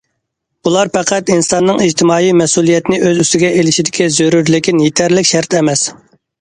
[0.67, 5.89] بۇلار پەقەت ئىنساننىڭ ئىجتىمائىي مەسئۇلىيەتنى ئۆز ئۈستىگە ئېلىشىدىكى زۆرۈر لېكىن يېتەرلىك شەرت ئەمەس.